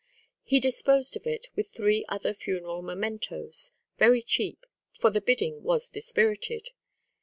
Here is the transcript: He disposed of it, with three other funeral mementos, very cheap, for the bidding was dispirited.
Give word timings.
He 0.41 0.59
disposed 0.59 1.15
of 1.15 1.27
it, 1.27 1.45
with 1.55 1.67
three 1.69 2.05
other 2.09 2.33
funeral 2.33 2.81
mementos, 2.81 3.71
very 3.99 4.23
cheap, 4.23 4.65
for 4.99 5.11
the 5.11 5.21
bidding 5.21 5.61
was 5.61 5.89
dispirited. 5.89 6.69